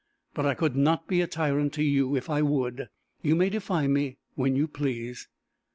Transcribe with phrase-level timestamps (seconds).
[0.33, 2.89] But I could not be a tyrant to you if I would.
[3.21, 5.27] You may defy me when you please."